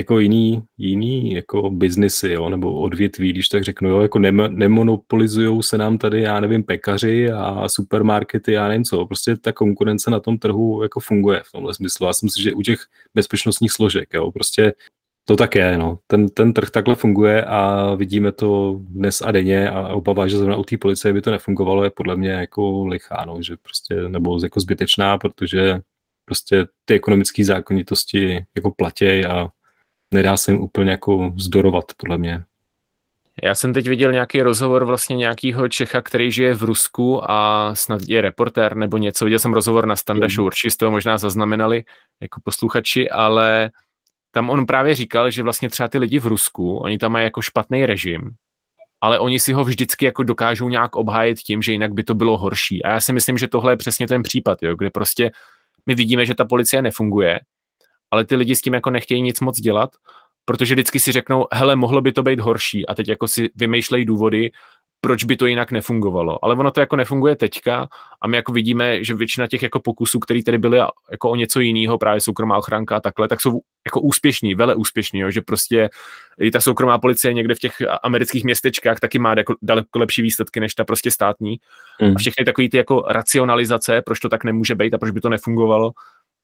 [0.00, 5.78] jako jiný, jiný jako biznesy, jo, nebo odvětví, když tak řeknu, jo, jako nemonopolizují se
[5.78, 10.38] nám tady, já nevím, pekaři a supermarkety, já nevím co, prostě ta konkurence na tom
[10.38, 12.06] trhu jako funguje v tomhle smyslu.
[12.06, 12.80] Já si myslím, že u těch
[13.14, 14.72] bezpečnostních složek, jo, prostě
[15.24, 15.98] to tak je, no.
[16.06, 20.56] Ten, ten trh takhle funguje a vidíme to dnes a denně a obava, že zrovna
[20.56, 24.38] u té policie by to nefungovalo, je podle mě jako lichá, no, že prostě, nebo
[24.42, 25.80] jako zbytečná, protože
[26.24, 29.48] prostě ty ekonomické zákonitosti jako platí a
[30.14, 32.44] nedá se jim úplně jako zdorovat, podle mě.
[33.42, 38.02] Já jsem teď viděl nějaký rozhovor vlastně nějakého Čecha, který žije v Rusku a snad
[38.08, 39.24] je reportér nebo něco.
[39.24, 40.30] Viděl jsem rozhovor na Standa mm.
[40.30, 41.84] Show, určitě toho možná zaznamenali
[42.20, 43.70] jako posluchači, ale
[44.30, 47.42] tam on právě říkal, že vlastně třeba ty lidi v Rusku, oni tam mají jako
[47.42, 48.30] špatný režim,
[49.00, 52.38] ale oni si ho vždycky jako dokážou nějak obhájit tím, že jinak by to bylo
[52.38, 52.84] horší.
[52.84, 55.30] A já si myslím, že tohle je přesně ten případ, jo, kde prostě
[55.86, 57.40] my vidíme, že ta policie nefunguje,
[58.10, 59.90] ale ty lidi s tím jako nechtějí nic moc dělat,
[60.44, 64.04] protože vždycky si řeknou, hele, mohlo by to být horší a teď jako si vymýšlejí
[64.04, 64.50] důvody,
[65.00, 66.44] proč by to jinak nefungovalo.
[66.44, 67.88] Ale ono to jako nefunguje teďka
[68.20, 70.78] a my jako vidíme, že většina těch jako pokusů, které tady byly
[71.10, 75.20] jako o něco jiného, právě soukromá ochranka a takhle, tak jsou jako úspěšní, vele úspěšní,
[75.20, 75.90] jo, že prostě
[76.40, 80.60] i ta soukromá policie někde v těch amerických městečkách taky má jako daleko lepší výsledky
[80.60, 81.56] než ta prostě státní.
[82.02, 82.14] Mm.
[82.16, 85.28] A všechny takové ty jako racionalizace, proč to tak nemůže být a proč by to
[85.28, 85.92] nefungovalo,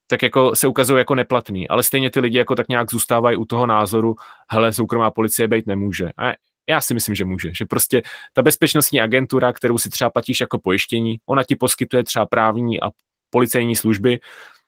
[0.07, 3.45] tak jako se ukazují jako neplatný, ale stejně ty lidi jako tak nějak zůstávají u
[3.45, 4.17] toho názoru,
[4.51, 6.11] hele, soukromá policie být nemůže.
[6.19, 6.33] A
[6.69, 10.59] já si myslím, že může, že prostě ta bezpečnostní agentura, kterou si třeba platíš jako
[10.59, 12.91] pojištění, ona ti poskytuje třeba právní a
[13.31, 14.21] policejní služby,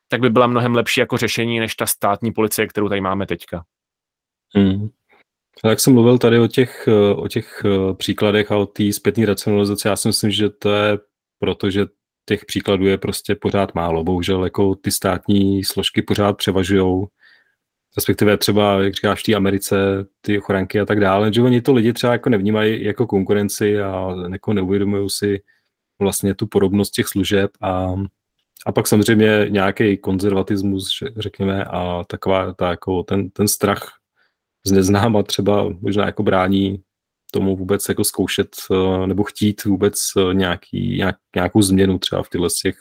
[0.09, 3.65] tak by byla mnohem lepší jako řešení než ta státní policie, kterou tady máme teďka.
[4.55, 4.89] Hmm.
[5.65, 9.27] A jak jsem mluvil tady o těch, o těch eh, příkladech a o té zpětné
[9.27, 10.99] racionalizaci, já si myslím, že to je
[11.39, 11.87] proto, že
[12.29, 14.05] těch příkladů je prostě pořád málo.
[14.05, 17.07] Bohužel jako ty státní složky pořád převažují
[17.97, 19.77] respektive třeba, jak říkáš, v té Americe,
[20.21, 24.15] ty ochranky a tak dále, že oni to lidi třeba jako nevnímají jako konkurenci a
[24.33, 25.43] jako neuvědomují si
[26.03, 27.95] vlastně tu podobnost těch služeb a,
[28.67, 33.93] a pak samozřejmě nějaký konzervatismus, řekněme, a taková ta, jako ten, ten strach
[34.67, 36.83] z neznáma třeba možná jako brání
[37.33, 42.29] tomu vůbec jako zkoušet eh, nebo chtít vůbec eh, nějaký, nějak, nějakou změnu třeba v
[42.29, 42.77] těchto těch,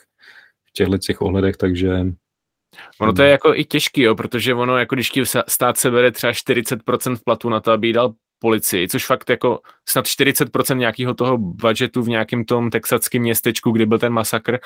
[0.68, 2.06] v těchto těch ohledech, takže
[3.00, 6.10] Ono to je jako i těžký, jo, protože ono, jako když ti stát se bere
[6.12, 11.14] třeba 40% v platu na to, aby dal policii, což fakt jako snad 40% nějakého
[11.14, 14.58] toho budgetu v nějakém tom texackém městečku, kdy byl ten masakr,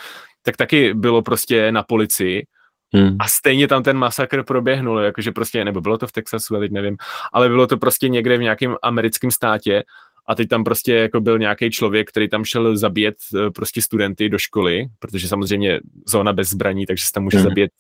[0.43, 2.47] tak taky bylo prostě na policii.
[2.95, 3.17] Hmm.
[3.21, 6.73] A stejně tam ten masakr proběhnul, jakože prostě, nebo bylo to v Texasu, já teď
[6.73, 6.97] nevím,
[7.33, 9.83] ale bylo to prostě někde v nějakém americkém státě
[10.27, 14.29] a teď tam prostě jako byl nějaký člověk, který tam šel zabíjet eh, prostě studenty
[14.29, 17.49] do školy, protože samozřejmě zóna bez zbraní, takže se tam může hmm.
[17.49, 17.71] zabíjet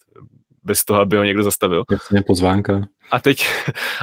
[0.64, 1.84] bez toho, aby ho někdo zastavil.
[1.90, 2.80] Jasně, pozvánka.
[3.10, 3.46] A teď,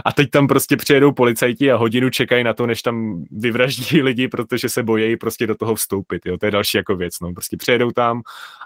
[0.06, 4.28] a teď tam prostě přijedou policajti a hodinu čekají na to, než tam vyvraždí lidi,
[4.28, 6.38] protože se bojejí prostě do toho vstoupit, jo.
[6.38, 7.34] To je další jako věc, no.
[7.34, 8.22] Prostě přijedou tam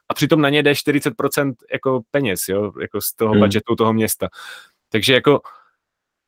[0.09, 3.39] a přitom na ně jde 40% jako peněz, jo, jako z toho hmm.
[3.39, 4.29] budgetu toho města.
[4.91, 5.41] Takže jako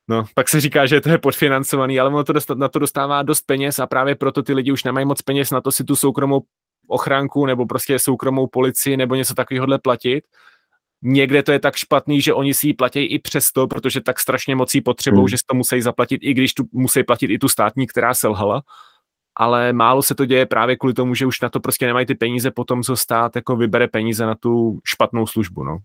[0.07, 3.21] No, pak se říká, že to je podfinancovaný, ale ono to dostat, na to dostává
[3.21, 5.95] dost peněz a právě proto ty lidi už nemají moc peněz na to si tu
[5.95, 6.41] soukromou
[6.87, 10.23] ochránku nebo prostě soukromou policii nebo něco takového platit.
[11.07, 14.55] Někde to je tak špatný, že oni si ji platí i přesto, protože tak strašně
[14.55, 15.27] moc potřebou, hmm.
[15.27, 18.61] že si to musí zaplatit, i když tu musí platit i tu státní, která selhala.
[19.35, 22.15] Ale málo se to děje právě kvůli tomu, že už na to prostě nemají ty
[22.15, 25.63] peníze potom, co stát jako vybere peníze na tu špatnou službu.
[25.63, 25.77] No.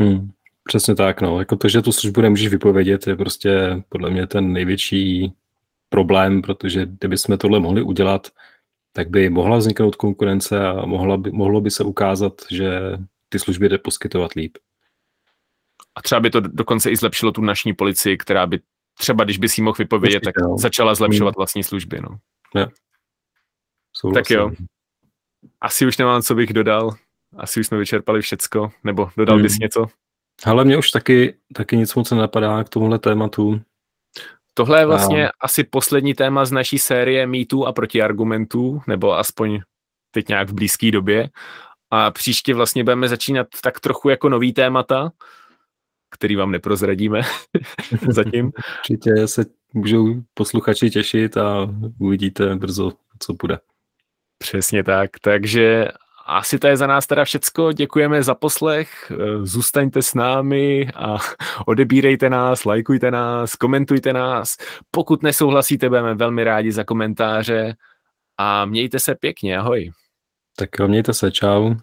[0.00, 0.30] Hmm.
[0.64, 1.38] Přesně tak, no.
[1.38, 5.32] Jako to, že tu službu nemůžeš vypovědět, je prostě podle mě ten největší
[5.88, 8.28] problém, protože kdybychom tohle mohli udělat,
[8.92, 12.80] tak by mohla vzniknout konkurence a mohla by, mohlo by se ukázat, že
[13.32, 14.58] ty služby jde poskytovat líp.
[15.94, 18.60] A třeba by to dokonce i zlepšilo tu naší policii, která by
[18.98, 20.58] třeba, když by si mohl vypovědět, tak no.
[20.58, 22.00] začala zlepšovat vlastní služby.
[22.00, 22.18] No.
[22.54, 22.66] Ja.
[24.14, 24.50] Tak jo.
[25.60, 26.90] Asi už nemám, co bych dodal.
[27.36, 28.72] Asi už jsme vyčerpali všecko.
[28.84, 29.42] Nebo dodal hmm.
[29.42, 29.86] bys něco?
[30.44, 33.60] Ale mě už taky, taky nic moc nenapadá k tomuhle tématu.
[34.54, 35.32] Tohle je vlastně a...
[35.40, 39.60] asi poslední téma z naší série mýtů a protiargumentů, nebo aspoň
[40.10, 41.30] teď nějak v blízké době.
[41.94, 45.12] A příště vlastně budeme začínat tak trochu jako nový témata,
[46.10, 47.20] který vám neprozradíme
[48.08, 48.52] zatím.
[48.78, 51.68] Určitě se můžou posluchači těšit a
[51.98, 53.58] uvidíte brzo, co bude.
[54.38, 55.88] Přesně tak, takže
[56.26, 57.72] asi to je za nás teda všecko.
[57.72, 59.12] Děkujeme za poslech,
[59.42, 61.18] zůstaňte s námi a
[61.66, 64.56] odebírejte nás, lajkujte nás, komentujte nás.
[64.90, 67.76] Pokud nesouhlasíte, budeme velmi rádi za komentáře
[68.38, 69.58] a mějte se pěkně.
[69.58, 69.92] Ahoj.
[70.56, 71.74] Tak jo, mějte se, čau.